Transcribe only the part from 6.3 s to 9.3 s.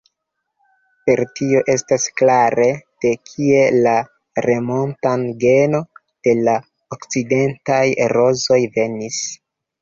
la okcidentaj rozoj venis.